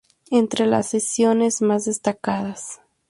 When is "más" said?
1.61-1.85